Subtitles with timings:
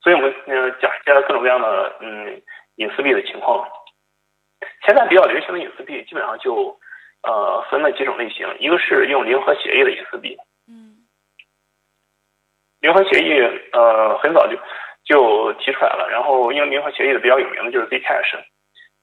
[0.00, 2.42] 所以我们嗯讲一下各种各样的嗯
[2.76, 3.68] 隐私币的情况。
[4.86, 6.78] 现在比较流行的隐私币基本上就
[7.22, 10.36] 呃分了几种类型，一个是用零和协议的隐私币。
[10.68, 10.96] 嗯。
[12.80, 13.40] 零和协议
[13.72, 14.56] 呃很早就
[15.04, 18.38] 就提出来了，然后因为零和协议的比较有名的就是 Zcash，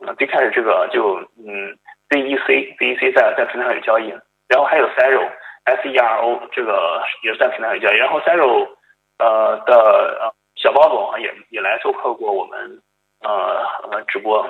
[0.05, 1.77] 啊 Zcash 这个就嗯
[2.09, 4.09] ZEC ZEC 在在平台上有交易，
[4.48, 5.30] 然后还有 Sero
[5.66, 8.70] S E R O 这个也是在平台上有交易，然后 Sero
[9.18, 9.75] 呃的
[10.21, 10.34] 呃
[10.66, 12.82] 小包总也也来做客过我们
[13.21, 14.43] 呃呃直播，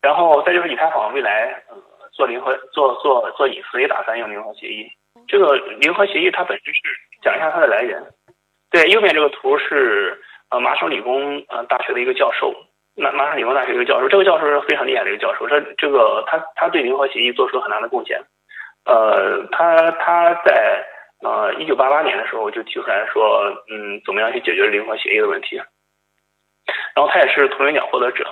[0.00, 1.76] 然后再就是以太坊未来呃
[2.10, 4.88] 做零和做做做隐私也打算用零和协议，
[5.26, 6.80] 这个零和协议它本身是
[7.20, 8.02] 讲一下它的来源。
[8.70, 10.18] 对，右边这个图是
[10.48, 12.50] 呃麻省理工呃大学的一个教授，
[12.96, 18.18] 麻麻省理工大学一个教授，这个教授是非常厉害的一个教授，这这个他他对零和协议做出了很大的贡献，
[18.86, 20.82] 呃，他他在
[21.22, 25.56] 呃一九八八年的时候就提出来说，嗯，怎么样去解决零和协议的问题，
[26.94, 28.24] 然后他也是图灵奖获得者，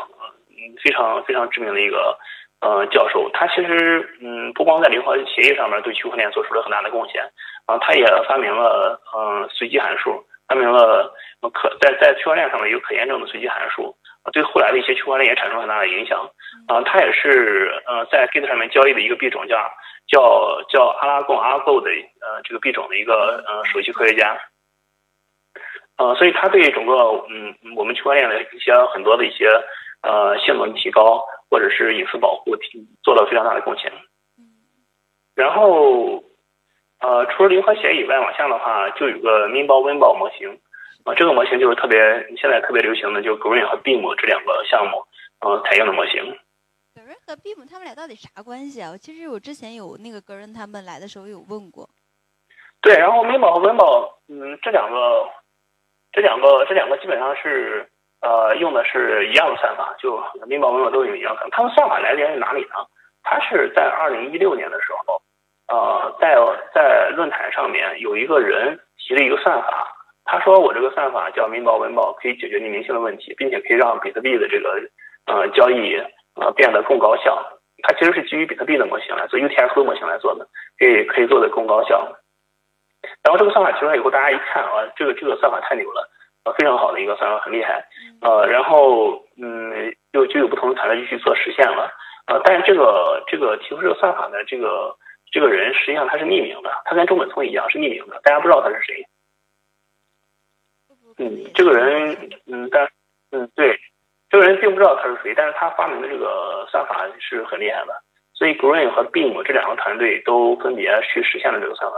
[0.50, 2.18] 嗯，非常非常知名的一个
[2.60, 7.22] 呃教授，他其实嗯不光在零和协议上面对区块链做出了很大的贡献。
[7.66, 11.12] 啊，他也发明了嗯随机函数，发明了
[11.52, 13.96] 可在在区块链上面有可验证的随机函数，
[14.32, 16.30] 对后来的一些区块链也产生了很大的影响。
[16.68, 19.56] 啊，他也是呃在 Git 上面交易的一个币种叫
[20.06, 24.38] 叫叫阿拉贡阿贡的呃这个币种的一个呃首席科学家。
[25.96, 26.94] 呃，所以他对整个
[27.30, 29.48] 嗯我们区块链的一些很多的一些
[30.02, 33.92] 呃性能提高或者是隐私保护提做了非常大的贡献。
[35.34, 36.22] 然后。
[36.98, 40.58] 呃，除了零和协以外，往下的话就有个 min 包 win 包模型，
[41.06, 41.96] 啊，这个模型就是特别
[42.36, 45.06] 现在特别流行的，就 Green 和 Beam 这两个项目，
[45.38, 46.20] 呃，采用的模型。
[46.96, 48.96] Green 和 Beam 他们俩到底啥关系啊？
[48.96, 51.88] 其实我之前有那个 Green 他们来的时候有问过。
[52.80, 55.30] 对，然后包和包，嗯，这两个，
[56.10, 57.88] 这两个，这两个基本上是
[58.20, 61.46] 呃用的是一样的算法，就 win 包都有一样的。
[61.52, 62.84] 他们算法来源于哪里呢？
[63.22, 65.22] 它是在二零一六年的时候。
[65.68, 66.36] 呃，在
[66.72, 69.85] 在论坛上面有一个人提了一个算法，
[70.26, 74.82] 他说我这个算法叫“民保文保”，可以解决匿名性的问题，并且可以让比特币的这个
[75.26, 75.96] 呃交易
[76.34, 77.42] 呃变得更高效。
[77.82, 80.46] 它其实是基于比特币的模型来做 UTXO 模型来做的，
[80.78, 82.16] 可以可以做的更高效。
[83.22, 86.10] 然后这个算法提出来以后，大家一看啊，这个这个算法太牛了，
[86.44, 87.86] 呃，非常好的一个算法，很厉害。
[88.20, 91.90] 呃，然后嗯，就就有不同的团队就去做实现了。
[92.26, 94.96] 呃，但是这个这个提出这个算法的这个。
[95.32, 99.04] 这个人实际上他是匿名的，他跟中本聪一样是匿名的，大家不知道他是谁。
[101.18, 102.88] 嗯，这个人，嗯，但，
[103.30, 103.78] 嗯，对，
[104.28, 108.02] 这个人并不知道他是谁，但是他发明的这个算法是很厉害的，
[108.34, 111.96] 所以 Green 和 Beam 这两个团队都分别去实现了这个算法。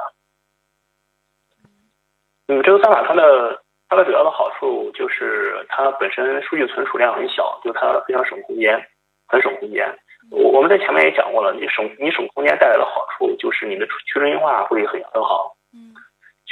[2.47, 8.89] 嗯，这个算法它的它的主要的好处就是它本身数据存储量很小，就它非常省空间，
[9.27, 9.99] 很省空间。
[10.31, 15.57] 我我们在前面也讲过了，你省你省空间带来的好处就是你的去中心化会很很好，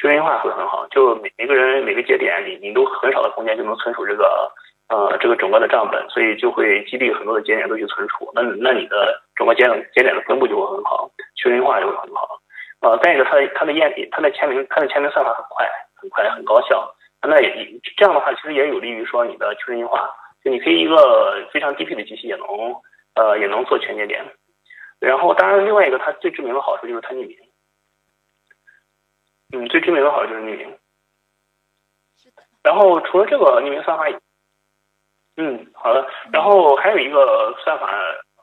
[0.06, 4.50] 去中心化会很好，就每每个人每个节点你你都很少的空间就能存储这个
[4.88, 12.38] 呃这个整个的账本，所以就会激励很多的节点都去存储，那那你的整个节点节点的分布就会很好，去中心化就会很好，
[12.82, 17.50] 呃，再一个它的它的验它的签名它的签名算法很快很快很高效，那也
[17.96, 20.08] 这样的话其实也有利于说你的去中心化，
[20.44, 22.46] 就你可以一个非常低配的机器也能。
[23.16, 24.22] 呃，也能做全节点，
[25.00, 27.34] 然后当然另外一个它最知名的好处就是它匿名，
[29.52, 30.76] 嗯，最知名的好像就是匿名。
[32.62, 34.04] 然后除了这个匿名算法，
[35.36, 36.08] 嗯，好的。
[36.32, 37.90] 然后还有一个算法，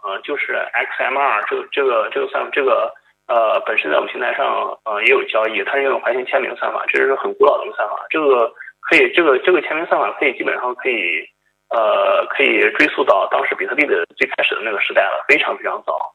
[0.04, 2.94] 呃，就是 XMR 这个这个这个算这个
[3.28, 8.06] 呃，本身在我们平台上呃也有交易，它是用环形签名算法，这是很古老的一个算法。
[8.10, 11.28] 这个可以，这个这个签名算法可以基本上可以。
[11.70, 16.14] 呃，可以追溯到当时比特币的最开始的那个时代了，非常非常早。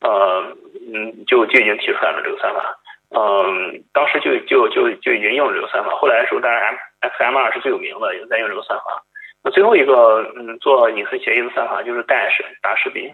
[0.00, 0.44] 呃，
[0.92, 2.78] 嗯，就就已经提出来了这个算法。
[3.10, 5.90] 嗯，当时就就就就已经用了这个算法。
[5.96, 9.02] 后来的时候，当然 X M 二是最有名的，也在用这个算法。
[9.42, 13.12] 那最后一个，嗯，做隐私协议的算法就是 Dash 达士比。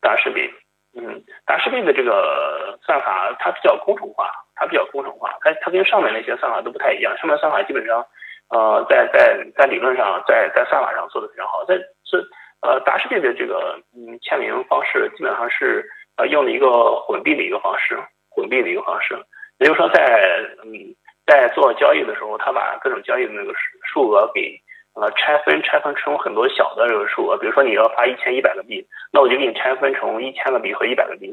[0.00, 0.52] 达士比，
[0.96, 7.16] 嗯，达士比的这个算法它比较工程化，它比较工程化，它它跟上面那些算法都不太一样。
[7.18, 8.06] 上面算法基本上。
[8.48, 11.64] 呃，在在在理论上，在在算法上做的非常好。
[11.64, 11.74] 在
[12.04, 12.24] 是
[12.62, 15.84] 呃达世币的这个嗯签名方式，基本上是
[16.16, 17.98] 呃用了一个混币的一个方式，
[18.36, 19.16] 混币的一个方式。
[19.58, 20.94] 也就是说，在嗯
[21.26, 23.54] 在做交易的时候，他把各种交易的那个
[23.90, 24.60] 数额给
[24.94, 27.38] 呃拆分拆分成很多小的这个数额。
[27.38, 31.32] 比如说你要发一千一百个币，那我就给你拆分成一千个币和一百个币，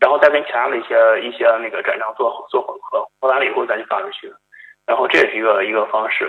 [0.00, 4.30] 然后再跟其他的一些一些那个转账做做混合，混完了以后再去发出去。
[4.84, 6.28] 然后这也是一个一个方式。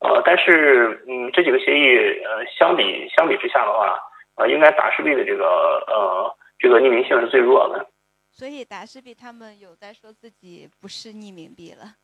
[0.00, 3.98] 呃，但是嗯，这几个协议呃，相比相比之下的话，
[4.36, 5.46] 呃，应该达世币的这个
[5.86, 7.86] 呃这个匿名性是最弱的。
[8.34, 11.94] 所以达士币他们有在说自己不是匿名币了。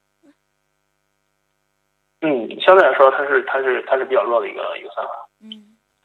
[2.20, 5.28] 嗯，相对来说，它是它是它是比较弱的一个一个算法。
[5.40, 5.69] 嗯。